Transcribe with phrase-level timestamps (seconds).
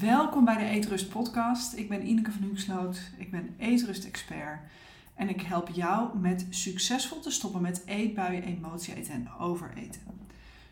[0.00, 1.72] Welkom bij de Eetrust podcast.
[1.74, 3.00] Ik ben Ineke van Hunsloot.
[3.16, 4.60] Ik ben Eetrust expert.
[5.14, 10.00] En ik help jou met succesvol te stoppen met eetbuien, emotie eten en overeten.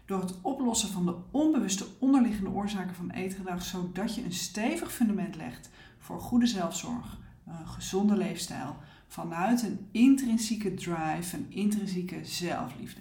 [0.04, 5.36] Door het oplossen van de onbewuste onderliggende oorzaken van eetgedrag, zodat je een stevig fundament
[5.36, 8.76] legt voor goede zelfzorg, een gezonde leefstijl,
[9.08, 13.00] vanuit een intrinsieke drive, een intrinsieke zelfliefde.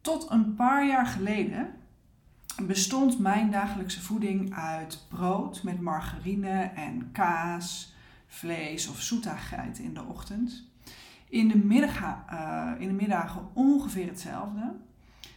[0.00, 1.80] Tot een paar jaar geleden
[2.66, 7.94] bestond mijn dagelijkse voeding uit brood met margarine en kaas,
[8.26, 10.70] vlees of zoetagheid in de ochtend.
[11.28, 12.00] In de, middag,
[12.32, 14.72] uh, in de middagen ongeveer hetzelfde.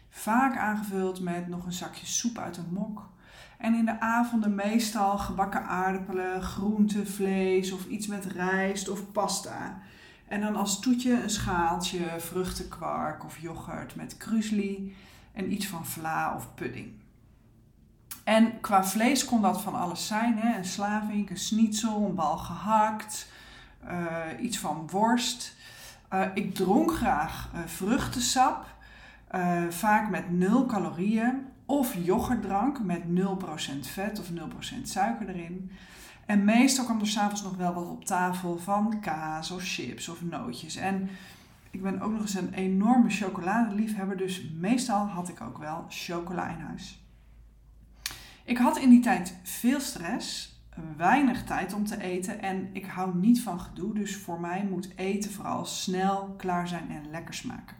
[0.09, 3.09] Vaak aangevuld met nog een zakje soep uit een mok.
[3.57, 9.81] En in de avonden meestal gebakken aardappelen, groente, vlees of iets met rijst of pasta.
[10.27, 14.95] En dan als toetje een schaaltje vruchtenkwark of yoghurt met krusli
[15.33, 16.91] en iets van vla of pudding.
[18.25, 20.37] En qua vlees kon dat van alles zijn.
[20.37, 20.57] Hè?
[20.57, 23.27] Een slavink, een schnitzel, een bal gehakt,
[23.83, 25.55] uh, iets van worst.
[26.13, 28.65] Uh, ik dronk graag uh, vruchtensap,
[29.69, 31.45] vaak met 0 calorieën.
[31.65, 33.11] Of yoghurtdrank met 0%
[33.81, 35.71] vet of 0% suiker erin.
[36.25, 40.21] En meestal kwam er s'avonds nog wel wat op tafel van kaas of chips of
[40.21, 40.75] nootjes.
[40.75, 41.09] En
[41.71, 46.47] ik ben ook nog eens een enorme chocoladeliefhebber, dus meestal had ik ook wel chocola
[46.47, 47.04] in huis.
[48.45, 50.59] Ik had in die tijd veel stress,
[50.97, 54.89] weinig tijd om te eten en ik hou niet van gedoe, dus voor mij moet
[54.95, 57.77] eten vooral snel, klaar zijn en lekker smaken.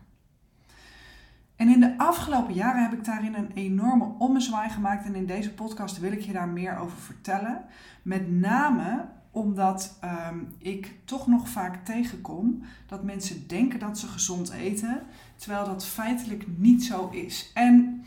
[1.56, 5.54] En in de afgelopen jaren heb ik daarin een enorme ommezwaai gemaakt en in deze
[5.54, 7.66] podcast wil ik je daar meer over vertellen.
[8.02, 10.00] Met name omdat
[10.30, 15.02] um, ik toch nog vaak tegenkom dat mensen denken dat ze gezond eten,
[15.36, 17.52] terwijl dat feitelijk niet zo is.
[17.54, 18.04] En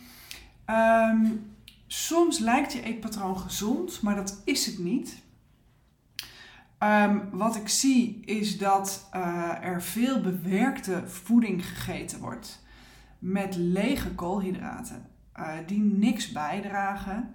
[0.67, 1.57] um,
[1.89, 5.23] soms lijkt je eetpatroon gezond, maar dat is het niet.
[6.83, 12.63] Um, wat ik zie is dat uh, er veel bewerkte voeding gegeten wordt
[13.19, 15.07] met lege koolhydraten,
[15.39, 17.33] uh, die niks bijdragen.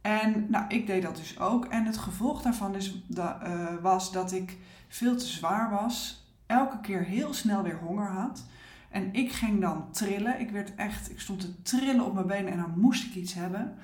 [0.00, 1.64] En nou, ik deed dat dus ook.
[1.64, 4.58] En het gevolg daarvan uh, was dat ik
[4.88, 8.44] veel te zwaar was, elke keer heel snel weer honger had.
[8.90, 10.40] En ik ging dan trillen.
[10.40, 13.34] Ik werd echt, ik stond te trillen op mijn benen en dan moest ik iets
[13.34, 13.74] hebben.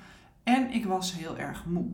[0.43, 1.87] En ik was heel erg moe.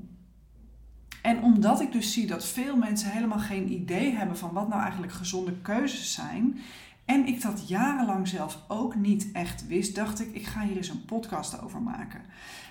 [1.21, 4.81] En omdat ik dus zie dat veel mensen helemaal geen idee hebben van wat nou
[4.81, 6.59] eigenlijk gezonde keuzes zijn.
[7.05, 10.89] En ik dat jarenlang zelf ook niet echt wist, dacht ik, ik ga hier eens
[10.89, 12.21] een podcast over maken.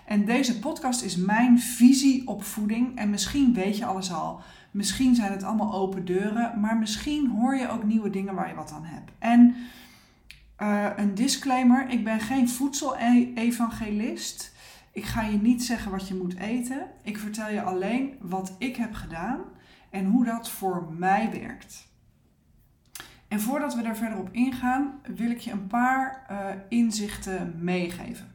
[0.06, 2.96] En deze podcast is mijn visie op voeding.
[2.96, 4.40] En misschien weet je alles al.
[4.70, 6.60] Misschien zijn het allemaal open deuren.
[6.60, 9.10] Maar misschien hoor je ook nieuwe dingen waar je wat aan hebt.
[9.18, 9.54] En
[10.62, 14.52] uh, een disclaimer: ik ben geen voedsel-evangelist.
[14.92, 16.90] Ik ga je niet zeggen wat je moet eten.
[17.02, 19.40] Ik vertel je alleen wat ik heb gedaan
[19.90, 21.90] en hoe dat voor mij werkt.
[23.28, 28.30] En voordat we daar verder op ingaan, wil ik je een paar uh, inzichten meegeven.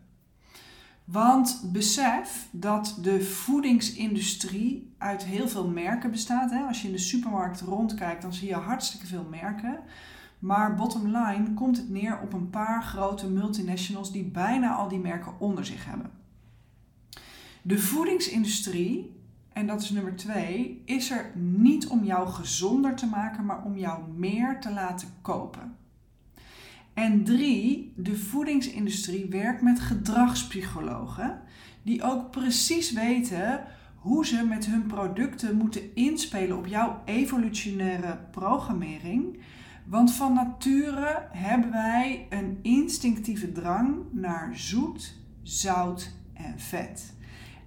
[1.04, 6.52] Want besef dat de voedingsindustrie uit heel veel merken bestaat.
[6.52, 6.59] Hè?
[6.59, 9.80] Als je in de supermarkt rondkijkt, dan zie je hartstikke veel merken.
[10.40, 15.00] Maar bottom line komt het neer op een paar grote multinationals die bijna al die
[15.00, 16.12] merken onder zich hebben.
[17.62, 19.16] De voedingsindustrie,
[19.53, 23.78] en dat is nummer twee, is er niet om jou gezonder te maken, maar om
[23.78, 25.76] jou meer te laten kopen.
[26.94, 31.42] En drie, de voedingsindustrie werkt met gedragspsychologen
[31.84, 33.64] die ook precies weten
[33.96, 39.40] hoe ze met hun producten moeten inspelen op jouw evolutionaire programmering.
[39.88, 47.14] Want van nature hebben wij een instinctieve drang naar zoet, zout en vet.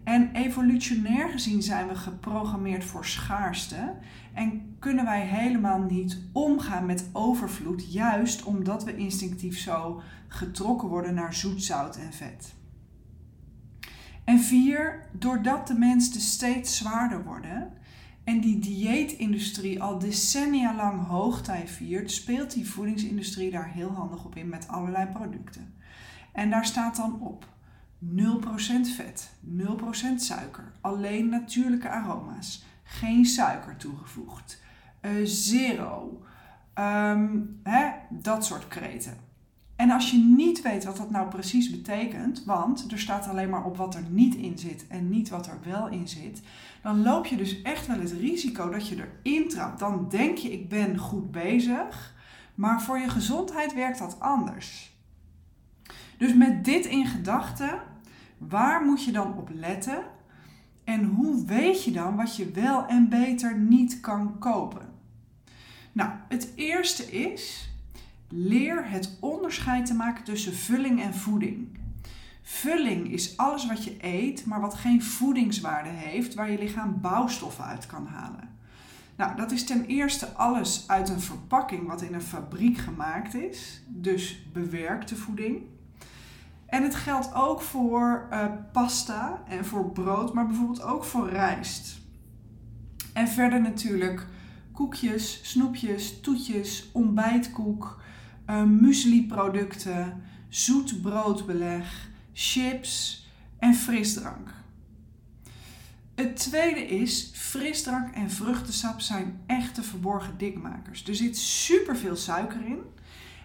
[0.05, 3.95] En evolutionair gezien zijn we geprogrammeerd voor schaarste
[4.35, 11.15] en kunnen wij helemaal niet omgaan met overvloed, juist omdat we instinctief zo getrokken worden
[11.15, 12.55] naar zoet, zout en vet.
[14.25, 17.73] En vier, doordat de mensen steeds zwaarder worden
[18.25, 24.37] en die dieetindustrie al decennia lang hoogtij viert, speelt die voedingsindustrie daar heel handig op
[24.37, 25.75] in met allerlei producten.
[26.33, 27.47] En daar staat dan op
[28.05, 34.63] 0% vet, 0% suiker, alleen natuurlijke aroma's, geen suiker toegevoegd,
[35.03, 36.23] uh, zero,
[36.75, 39.30] um, hè, dat soort kreten.
[39.81, 43.65] En als je niet weet wat dat nou precies betekent, want er staat alleen maar
[43.65, 46.41] op wat er niet in zit en niet wat er wel in zit,
[46.83, 49.79] dan loop je dus echt wel het risico dat je erin trapt.
[49.79, 52.15] Dan denk je ik ben goed bezig,
[52.55, 54.97] maar voor je gezondheid werkt dat anders.
[56.19, 57.81] Dus met dit in gedachten,
[58.39, 60.03] waar moet je dan op letten?
[60.85, 64.89] En hoe weet je dan wat je wel en beter niet kan kopen?
[65.93, 67.70] Nou, het eerste is
[68.31, 71.79] leer het onderscheid te maken tussen vulling en voeding.
[72.43, 77.65] Vulling is alles wat je eet, maar wat geen voedingswaarde heeft, waar je lichaam bouwstoffen
[77.65, 78.49] uit kan halen.
[79.17, 83.83] Nou, dat is ten eerste alles uit een verpakking wat in een fabriek gemaakt is,
[83.87, 85.63] dus bewerkte voeding.
[86.67, 92.01] En het geldt ook voor uh, pasta en voor brood, maar bijvoorbeeld ook voor rijst.
[93.13, 94.27] En verder natuurlijk
[94.73, 98.03] koekjes, snoepjes, toetjes, ontbijtkoek,
[98.51, 103.27] uh, muesli-producten, zoet broodbeleg, chips
[103.59, 104.51] en frisdrank.
[106.15, 111.07] Het tweede is, frisdrank en vruchtensap zijn echte verborgen dikmakers.
[111.07, 112.79] Er zit superveel suiker in.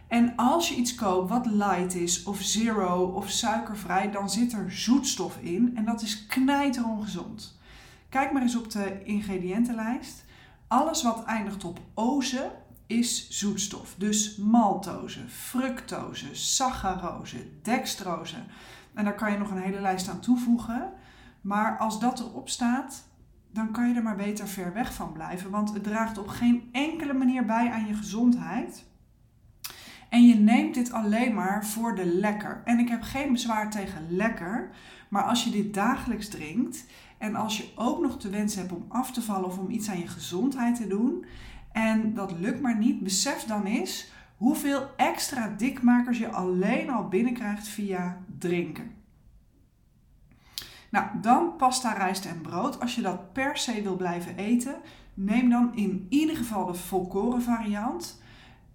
[0.07, 4.71] En als je iets koopt wat light is, of zero, of suikervrij, dan zit er
[4.71, 5.71] zoetstof in.
[5.75, 7.59] En dat is knijterongezond.
[8.09, 10.25] Kijk maar eens op de ingrediëntenlijst.
[10.67, 12.51] Alles wat eindigt op oze
[12.87, 13.95] is zoetstof.
[13.97, 18.37] Dus maltose, fructose, saccharose, dextrose.
[18.93, 20.91] En daar kan je nog een hele lijst aan toevoegen.
[21.41, 23.07] Maar als dat erop staat,
[23.51, 25.49] dan kan je er maar beter ver weg van blijven.
[25.49, 28.85] Want het draagt op geen enkele manier bij aan je gezondheid.
[30.09, 32.61] En je neemt dit alleen maar voor de lekker.
[32.65, 34.69] En ik heb geen bezwaar tegen lekker.
[35.09, 36.85] Maar als je dit dagelijks drinkt
[37.17, 39.89] en als je ook nog de wens hebt om af te vallen of om iets
[39.89, 41.25] aan je gezondheid te doen
[41.75, 47.67] en dat lukt maar niet, besef dan eens hoeveel extra dikmakers je alleen al binnenkrijgt
[47.67, 48.91] via drinken.
[50.89, 52.79] Nou, dan pasta, rijst en brood.
[52.79, 54.75] Als je dat per se wil blijven eten,
[55.13, 58.21] neem dan in ieder geval de volkoren variant.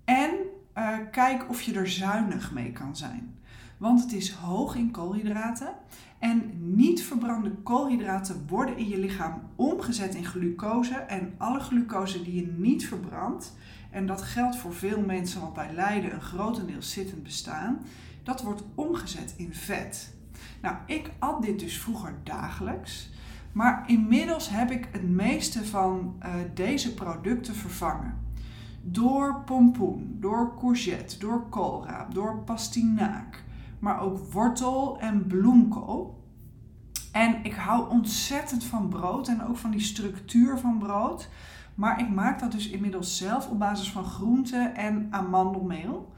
[0.05, 0.31] En
[0.76, 3.38] uh, kijk of je er zuinig mee kan zijn.
[3.76, 5.75] Want het is hoog in koolhydraten.
[6.21, 10.95] En niet verbrande koolhydraten worden in je lichaam omgezet in glucose.
[10.95, 13.57] En alle glucose die je niet verbrandt,
[13.91, 17.79] en dat geldt voor veel mensen, want bij lijden een grotendeels zittend bestaan,
[18.23, 20.15] dat wordt omgezet in vet.
[20.63, 23.11] Nou, ik at dit dus vroeger dagelijks.
[23.53, 28.19] Maar inmiddels heb ik het meeste van uh, deze producten vervangen.
[28.83, 33.45] Door pompoen, door courgette, door koolraap, door pastinaak,
[33.81, 36.19] maar ook wortel en bloemkool.
[37.12, 41.29] En ik hou ontzettend van brood en ook van die structuur van brood.
[41.75, 46.12] Maar ik maak dat dus inmiddels zelf op basis van groenten en amandelmeel.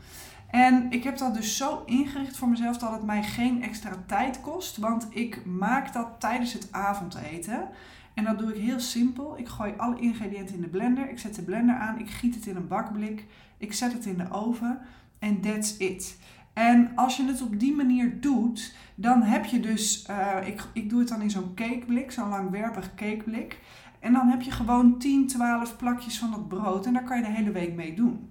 [0.52, 4.40] En ik heb dat dus zo ingericht voor mezelf dat het mij geen extra tijd
[4.40, 4.76] kost.
[4.76, 7.68] Want ik maak dat tijdens het avondeten.
[8.14, 9.38] En dat doe ik heel simpel.
[9.38, 11.10] Ik gooi alle ingrediënten in de blender.
[11.10, 11.98] Ik zet de blender aan.
[11.98, 13.26] Ik giet het in een bakblik.
[13.58, 14.78] Ik zet het in de oven.
[15.18, 16.18] En that's it.
[16.52, 20.90] En als je het op die manier doet, dan heb je dus, uh, ik, ik
[20.90, 23.58] doe het dan in zo'n cakeblik, zo'n langwerpig cakeblik.
[24.00, 27.22] En dan heb je gewoon 10, 12 plakjes van dat brood en daar kan je
[27.22, 28.30] de hele week mee doen.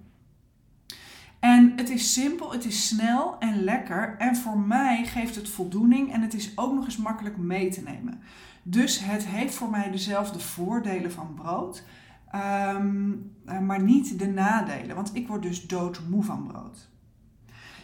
[1.40, 4.16] En het is simpel, het is snel en lekker.
[4.18, 7.82] En voor mij geeft het voldoening en het is ook nog eens makkelijk mee te
[7.82, 8.20] nemen.
[8.62, 11.84] Dus het heeft voor mij dezelfde voordelen van brood,
[12.30, 13.12] ehm,
[13.46, 14.96] eh, maar niet de nadelen.
[14.96, 16.90] Want ik word dus doodmoe van brood.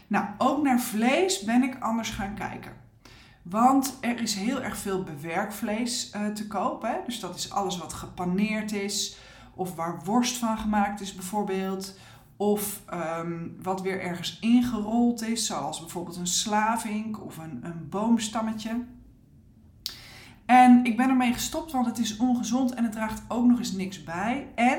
[0.09, 2.73] Nou, ook naar vlees ben ik anders gaan kijken.
[3.43, 7.01] Want er is heel erg veel bewerkvlees uh, te kopen.
[7.07, 9.19] Dus dat is alles wat gepaneerd is,
[9.55, 11.99] of waar worst van gemaakt is bijvoorbeeld.
[12.37, 12.83] Of
[13.21, 18.85] um, wat weer ergens ingerold is, zoals bijvoorbeeld een slavink of een, een boomstammetje.
[20.47, 23.73] En ik ben ermee gestopt, want het is ongezond en het draagt ook nog eens
[23.73, 24.47] niks bij.
[24.55, 24.79] En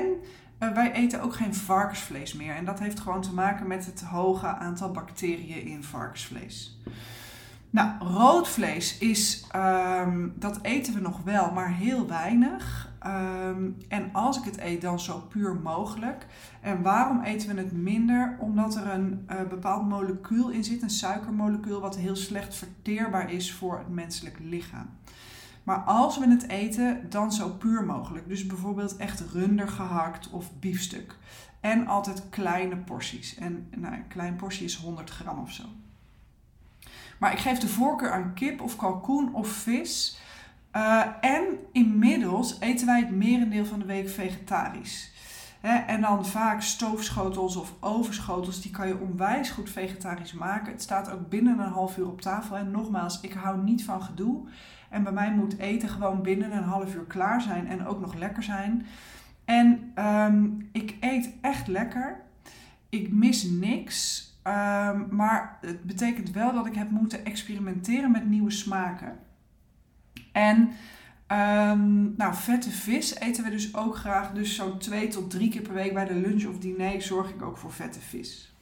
[0.68, 2.54] wij eten ook geen varkensvlees meer.
[2.54, 6.78] En dat heeft gewoon te maken met het hoge aantal bacteriën in varkensvlees.
[7.70, 12.88] Nou, rood vlees is, um, dat eten we nog wel, maar heel weinig.
[13.06, 16.26] Um, en als ik het eet, dan zo puur mogelijk.
[16.60, 18.36] En waarom eten we het minder?
[18.40, 23.52] Omdat er een uh, bepaald molecuul in zit, een suikermolecuul, wat heel slecht verteerbaar is
[23.52, 24.90] voor het menselijk lichaam.
[25.62, 28.28] Maar als we het eten, dan zo puur mogelijk.
[28.28, 31.16] Dus bijvoorbeeld echt runder gehakt of biefstuk.
[31.60, 33.34] En altijd kleine porties.
[33.34, 35.64] En nou, een klein portie is 100 gram of zo.
[37.18, 40.18] Maar ik geef de voorkeur aan kip of kalkoen of vis.
[40.76, 45.12] Uh, en inmiddels eten wij het merendeel van de week vegetarisch.
[45.86, 50.72] en dan vaak stoofschotels of overschotels, die kan je onwijs goed vegetarisch maken.
[50.72, 52.56] Het staat ook binnen een half uur op tafel.
[52.56, 54.48] En nogmaals, ik hou niet van gedoe.
[54.90, 58.14] En bij mij moet eten gewoon binnen een half uur klaar zijn en ook nog
[58.14, 58.86] lekker zijn.
[59.44, 62.20] En um, ik eet echt lekker.
[62.88, 64.28] Ik mis niks.
[64.44, 69.18] Um, maar het betekent wel dat ik heb moeten experimenteren met nieuwe smaken.
[70.32, 70.70] En
[71.32, 74.32] Um, nou, vette vis eten we dus ook graag.
[74.32, 77.42] Dus zo'n twee tot drie keer per week bij de lunch of diner zorg ik
[77.42, 78.54] ook voor vette vis.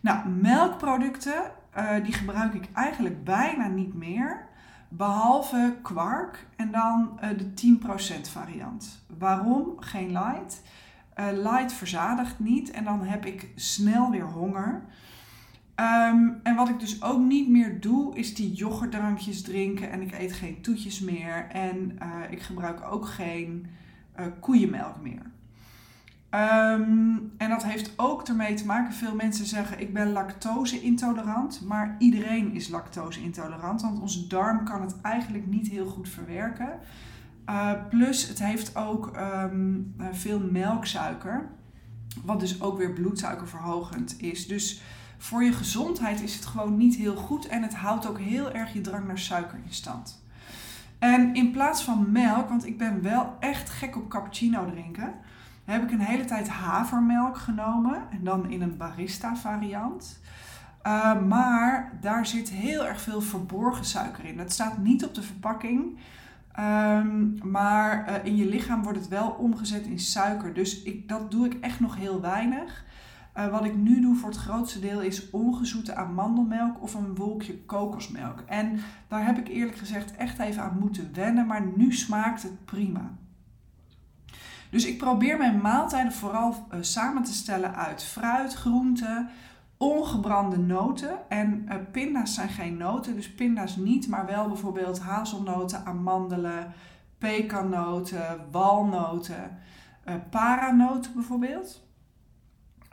[0.00, 1.42] Nou, melkproducten,
[1.76, 4.48] uh, die gebruik ik eigenlijk bijna niet meer.
[4.92, 7.78] Behalve kwark en dan uh, de
[8.26, 9.04] 10% variant.
[9.18, 9.80] Waarom?
[9.80, 10.62] Geen light.
[11.20, 14.82] Uh, light verzadigt niet en dan heb ik snel weer honger.
[15.76, 19.90] Um, en wat ik dus ook niet meer doe, is die yoghurtdrankjes drinken.
[19.90, 21.46] En ik eet geen toetjes meer.
[21.48, 23.66] En uh, ik gebruik ook geen
[24.20, 25.22] uh, koeienmelk meer.
[26.34, 28.92] Um, en dat heeft ook ermee te maken.
[28.92, 31.60] Veel mensen zeggen: Ik ben lactose-intolerant.
[31.66, 33.82] Maar iedereen is lactose-intolerant.
[33.82, 36.78] Want onze darm kan het eigenlijk niet heel goed verwerken.
[37.48, 41.48] Uh, plus, het heeft ook um, veel melksuiker.
[42.24, 44.46] Wat dus ook weer bloedsuikerverhogend is.
[44.46, 44.82] Dus
[45.18, 48.72] voor je gezondheid is het gewoon niet heel goed en het houdt ook heel erg
[48.72, 50.22] je drang naar suiker in stand.
[50.98, 55.14] En in plaats van melk, want ik ben wel echt gek op cappuccino drinken,
[55.64, 60.20] heb ik een hele tijd havermelk genomen en dan in een barista variant.
[60.86, 64.36] Uh, maar daar zit heel erg veel verborgen suiker in.
[64.36, 65.98] Dat staat niet op de verpakking.
[66.58, 70.54] Um, maar uh, in je lichaam wordt het wel omgezet in suiker.
[70.54, 72.84] Dus ik, dat doe ik echt nog heel weinig.
[73.36, 77.58] Uh, wat ik nu doe voor het grootste deel is ongezoete amandelmelk of een wolkje
[77.58, 78.40] kokosmelk.
[78.46, 82.64] En daar heb ik eerlijk gezegd echt even aan moeten wennen, maar nu smaakt het
[82.64, 83.10] prima.
[84.70, 89.28] Dus ik probeer mijn maaltijden vooral uh, samen te stellen uit fruit, groenten,
[89.76, 91.28] ongebrande noten.
[91.28, 96.72] En uh, pinda's zijn geen noten, dus pinda's niet, maar wel bijvoorbeeld hazelnoten, amandelen,
[97.18, 99.58] pekannoten, walnoten,
[100.30, 101.88] paranoten bijvoorbeeld.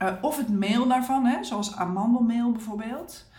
[0.03, 3.29] Uh, of het meel daarvan, hè, zoals amandelmeel bijvoorbeeld.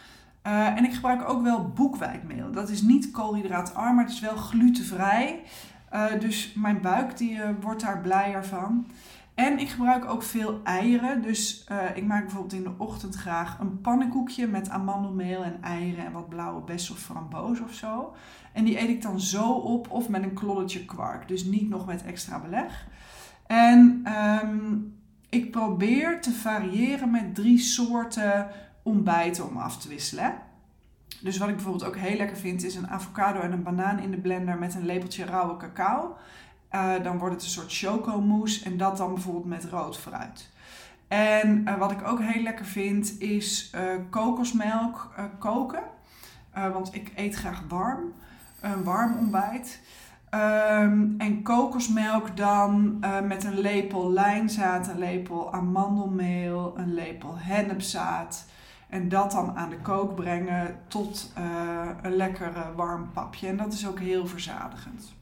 [0.47, 2.53] Uh, en ik gebruik ook wel boekwijdmeel.
[2.53, 5.43] Dat is niet koolhydraatarm, maar het is wel glutenvrij.
[5.93, 8.87] Uh, dus mijn buik die, wordt daar blijer van.
[9.35, 11.23] En ik gebruik ook veel eieren.
[11.23, 16.13] Dus ik maak bijvoorbeeld in de ochtend graag een pannenkoekje met amandelmeel en eieren en
[16.13, 18.15] wat blauwe bessen of framboos of zo.
[18.53, 21.29] En die eet ik dan zo op of met een klolletje kwark.
[21.29, 22.87] Dus niet nog met extra beleg.
[23.47, 24.05] En
[24.43, 24.95] um,
[25.29, 28.51] ik probeer te variëren met drie soorten
[28.83, 30.35] ontbijten om af te wisselen.
[31.21, 34.11] Dus wat ik bijvoorbeeld ook heel lekker vind, is een avocado en een banaan in
[34.11, 36.17] de blender met een lepeltje rauwe cacao.
[36.75, 40.49] Uh, dan wordt het een soort chocomousse en dat dan bijvoorbeeld met rood fruit.
[41.09, 45.83] En uh, wat ik ook heel lekker vind, is uh, kokosmelk koken.
[46.53, 48.13] want ik eet graag warm,
[48.61, 49.81] een warm ontbijt.
[50.35, 58.47] Um, en kokosmelk dan met een lepel lijnzaad, een lepel amandelmeel, een lepel hennepzaad.
[58.89, 63.49] En dat dan aan de kook brengen tot uh, een lekker uh, warm papje.
[63.49, 65.17] En dat is ook heel verzadigend.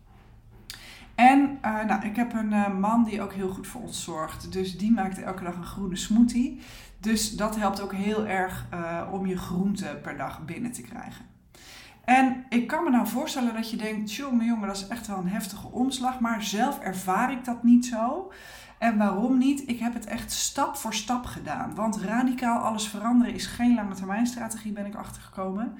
[1.14, 4.52] En nou, ik heb een man die ook heel goed voor ons zorgt.
[4.52, 6.60] Dus die maakt elke dag een groene smoothie.
[7.00, 8.66] Dus dat helpt ook heel erg
[9.10, 11.24] om je groenten per dag binnen te krijgen.
[12.04, 15.18] En ik kan me nou voorstellen dat je denkt, jongen, jongen, dat is echt wel
[15.18, 16.20] een heftige omslag.
[16.20, 18.32] Maar zelf ervaar ik dat niet zo.
[18.78, 19.68] En waarom niet?
[19.68, 21.74] Ik heb het echt stap voor stap gedaan.
[21.74, 25.78] Want radicaal alles veranderen is geen lange termijn strategie, ben ik achtergekomen.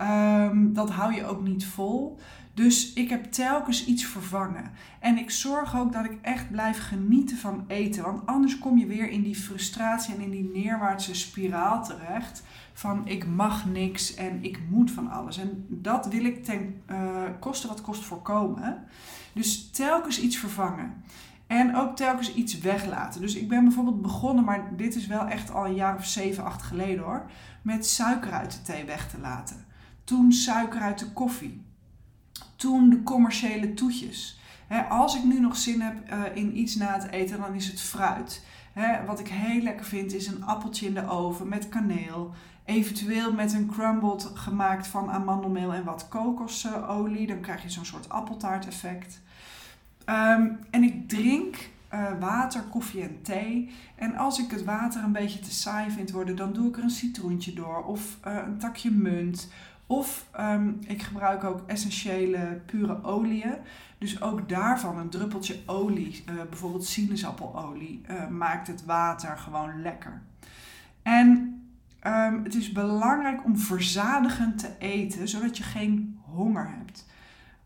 [0.00, 2.18] Um, dat hou je ook niet vol.
[2.54, 4.70] Dus ik heb telkens iets vervangen.
[5.00, 8.02] En ik zorg ook dat ik echt blijf genieten van eten.
[8.02, 12.42] Want anders kom je weer in die frustratie en in die neerwaartse spiraal terecht.
[12.72, 15.38] Van ik mag niks en ik moet van alles.
[15.38, 18.84] En dat wil ik ten uh, koste wat kost voorkomen.
[19.32, 21.02] Dus telkens iets vervangen.
[21.54, 23.20] En ook telkens iets weglaten.
[23.20, 26.44] Dus ik ben bijvoorbeeld begonnen, maar dit is wel echt al een jaar of zeven,
[26.44, 27.30] acht geleden hoor.
[27.62, 29.64] Met suiker uit de thee weg te laten.
[30.04, 31.62] Toen suiker uit de koffie.
[32.56, 34.40] Toen de commerciële toetjes.
[34.88, 37.80] als ik nu nog zin heb uh, in iets na te eten, dan is het
[37.80, 38.44] fruit.
[39.06, 42.32] wat ik heel lekker vind is een appeltje in de oven met kaneel.
[42.64, 47.26] Eventueel met een crumbled gemaakt van amandelmeel en wat kokosolie.
[47.26, 49.22] Dan krijg je zo'n soort appeltaart effect.
[50.06, 51.56] Um, en ik drink
[51.94, 53.70] uh, water, koffie en thee.
[53.94, 56.82] En als ik het water een beetje te saai vind worden, dan doe ik er
[56.82, 57.84] een citroentje door.
[57.84, 59.52] Of uh, een takje munt.
[59.86, 63.54] Of um, ik gebruik ook essentiële pure oliën.
[63.98, 70.22] Dus ook daarvan een druppeltje olie, uh, bijvoorbeeld sinaasappelelie, maakt het water gewoon lekker.
[71.02, 71.58] En
[72.06, 77.06] Um, het is belangrijk om verzadigend te eten, zodat je geen honger hebt.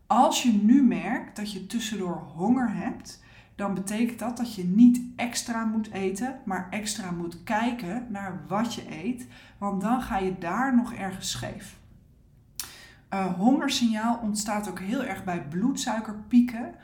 [0.09, 3.23] Als je nu merkt dat je tussendoor honger hebt,
[3.55, 8.73] dan betekent dat dat je niet extra moet eten, maar extra moet kijken naar wat
[8.73, 11.77] je eet, want dan ga je daar nog ergens scheef.
[13.13, 16.75] Uh, hongersignaal ontstaat ook heel erg bij bloedsuikerpieken.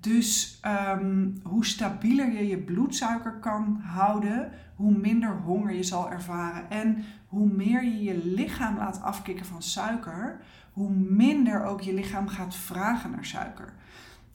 [0.00, 6.70] Dus ehm, hoe stabieler je je bloedsuiker kan houden, hoe minder honger je zal ervaren.
[6.70, 10.40] En hoe meer je je lichaam laat afkicken van suiker,
[10.72, 13.72] hoe minder ook je lichaam gaat vragen naar suiker.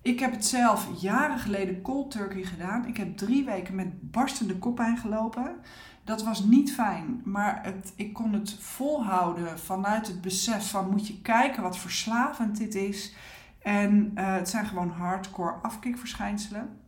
[0.01, 2.87] Ik heb het zelf jaren geleden cold turkey gedaan.
[2.87, 5.55] Ik heb drie weken met barstende koppijn gelopen.
[6.03, 11.07] Dat was niet fijn, maar het, ik kon het volhouden vanuit het besef van moet
[11.07, 13.15] je kijken wat verslavend dit is.
[13.61, 16.79] En uh, het zijn gewoon hardcore afkikverschijnselen.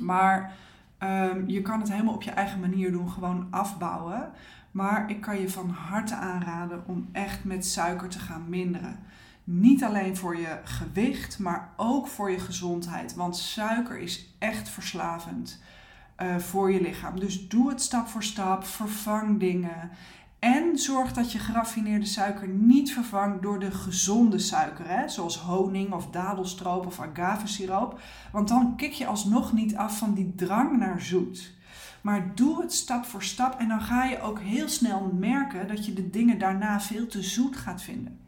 [0.00, 0.52] Maar
[0.98, 4.32] um, je kan het helemaal op je eigen manier doen, gewoon afbouwen.
[4.74, 8.98] Maar ik kan je van harte aanraden om echt met suiker te gaan minderen.
[9.44, 13.14] Niet alleen voor je gewicht, maar ook voor je gezondheid.
[13.14, 15.62] Want suiker is echt verslavend
[16.22, 17.20] uh, voor je lichaam.
[17.20, 18.64] Dus doe het stap voor stap.
[18.64, 19.90] Vervang dingen.
[20.38, 25.08] En zorg dat je geraffineerde suiker niet vervangt door de gezonde suiker, hè?
[25.08, 28.00] zoals honing of dadelstroop of agavesiroop.
[28.32, 31.53] Want dan kik je alsnog niet af van die drang naar zoet.
[32.04, 35.86] Maar doe het stap voor stap en dan ga je ook heel snel merken dat
[35.86, 38.18] je de dingen daarna veel te zoet gaat vinden.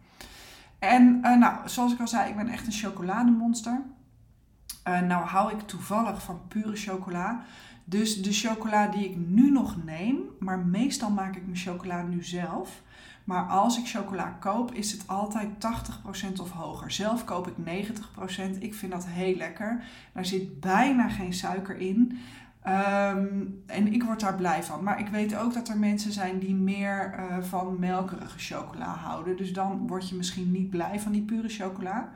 [0.78, 3.83] En uh, nou, zoals ik al zei, ik ben echt een chocolademonster.
[4.88, 7.45] Uh, nou hou ik toevallig van pure chocola.
[7.85, 12.25] Dus de chocola die ik nu nog neem, maar meestal maak ik mijn chocola nu
[12.25, 12.83] zelf.
[13.25, 15.49] Maar als ik chocola koop, is het altijd
[16.37, 16.90] 80% of hoger.
[16.90, 18.59] Zelf koop ik 90%.
[18.59, 19.85] Ik vind dat heel lekker.
[20.12, 22.18] Daar zit bijna geen suiker in.
[22.68, 24.82] Um, en ik word daar blij van.
[24.82, 29.37] Maar ik weet ook dat er mensen zijn die meer uh, van melkerige chocola houden.
[29.37, 32.11] Dus dan word je misschien niet blij van die pure chocola.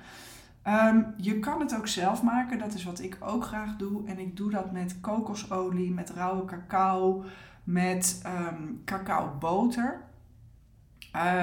[0.67, 2.59] Um, je kan het ook zelf maken.
[2.59, 4.07] Dat is wat ik ook graag doe.
[4.07, 7.25] En ik doe dat met kokosolie, met rauwe cacao,
[7.65, 10.01] met um, cacaoboter.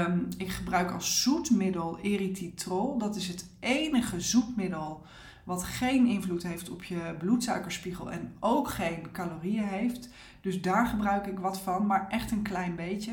[0.05, 2.97] Um, ik gebruik als zoetmiddel erythritol.
[2.97, 5.05] Dat is het enige zoetmiddel
[5.47, 10.09] wat geen invloed heeft op je bloedsuikerspiegel en ook geen calorieën heeft.
[10.41, 13.11] Dus daar gebruik ik wat van, maar echt een klein beetje.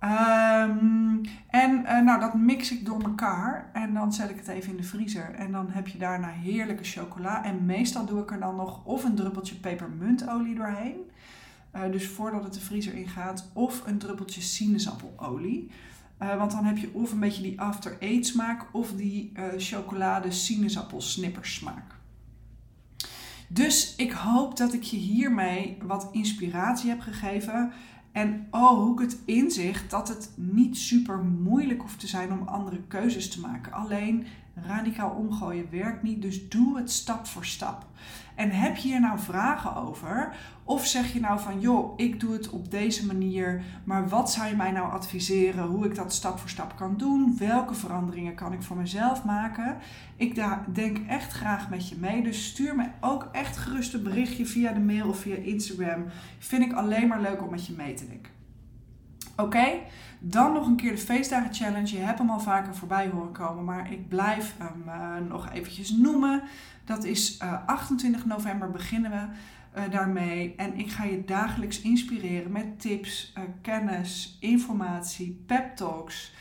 [0.00, 4.70] Um, en uh, nou, dat mix ik door elkaar en dan zet ik het even
[4.70, 5.34] in de vriezer.
[5.34, 7.44] En dan heb je daarna heerlijke chocola.
[7.44, 10.96] En meestal doe ik er dan nog of een druppeltje pepermuntolie doorheen.
[11.76, 13.50] Uh, dus voordat het de vriezer ingaat.
[13.52, 15.70] Of een druppeltje sinaasappeleolie.
[16.22, 19.44] Uh, want dan heb je of een beetje die after eat smaak of die uh,
[19.56, 21.94] chocolade sinaasappelsnippers smaak.
[23.48, 27.72] Dus ik hoop dat ik je hiermee wat inspiratie heb gegeven.
[28.12, 33.30] En ook het inzicht dat het niet super moeilijk hoeft te zijn om andere keuzes
[33.30, 33.72] te maken.
[33.72, 34.26] Alleen
[34.62, 37.86] radicaal omgooien werkt niet, dus doe het stap voor stap.
[38.34, 40.36] En heb je hier nou vragen over?
[40.64, 44.48] Of zeg je nou van, joh, ik doe het op deze manier, maar wat zou
[44.48, 47.36] je mij nou adviseren hoe ik dat stap voor stap kan doen?
[47.38, 49.76] Welke veranderingen kan ik voor mezelf maken?
[50.16, 50.42] Ik
[50.72, 54.72] denk echt graag met je mee, dus stuur me ook echt gerust een berichtje via
[54.72, 56.04] de mail of via Instagram.
[56.38, 58.35] Vind ik alleen maar leuk om met je mee te denken.
[59.36, 59.66] Oké,
[60.18, 61.96] dan nog een keer de feestdagen challenge.
[61.96, 65.90] Je hebt hem al vaker voorbij horen komen, maar ik blijf hem uh, nog eventjes
[65.90, 66.42] noemen.
[66.84, 69.26] Dat is uh, eh, 28 november beginnen we
[69.80, 70.54] uh, daarmee.
[70.56, 76.34] En ik ga je dagelijks inspireren met tips, kennis, informatie, pep talks.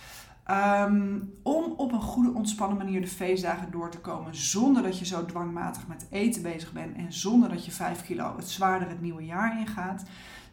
[0.51, 5.05] Um, om op een goede ontspannen manier de feestdagen door te komen zonder dat je
[5.05, 9.01] zo dwangmatig met eten bezig bent en zonder dat je 5 kilo het zwaarder het
[9.01, 10.03] nieuwe jaar ingaat.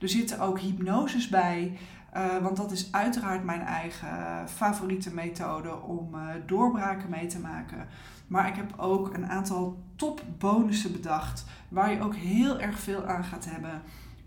[0.01, 1.79] Er zitten ook hypnoses bij.
[2.17, 7.87] Uh, want dat is uiteraard mijn eigen favoriete methode om uh, doorbraken mee te maken.
[8.27, 13.07] Maar ik heb ook een aantal top bonussen bedacht waar je ook heel erg veel
[13.07, 13.83] aan gaat hebben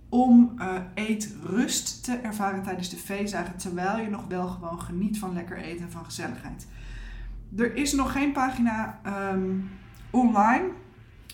[0.10, 5.34] om uh, eetrust te ervaren tijdens de feestdagen, terwijl je nog wel gewoon geniet van
[5.34, 6.68] lekker eten en van gezelligheid.
[7.58, 9.00] Er is nog geen pagina
[9.32, 9.70] um,
[10.10, 10.66] online,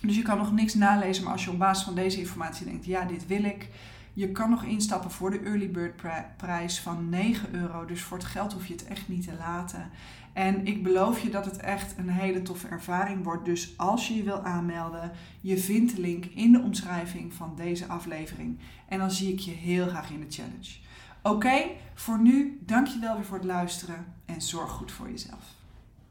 [0.02, 2.86] dus je kan nog niks nalezen, maar als je op basis van deze informatie denkt,
[2.86, 3.70] ja, dit wil ik,
[4.13, 6.02] je kan nog instappen voor de early bird
[6.38, 7.86] prijs van 9 euro.
[7.86, 9.89] Dus voor het geld hoef je het echt niet te laten.
[10.34, 13.45] En ik beloof je dat het echt een hele toffe ervaring wordt.
[13.45, 17.88] Dus als je je wil aanmelden, je vindt de link in de omschrijving van deze
[17.88, 18.60] aflevering.
[18.88, 20.80] En dan zie ik je heel graag in de challenge.
[21.24, 25.61] Oké, voor nu, dankjewel weer voor het luisteren en zorg goed voor jezelf.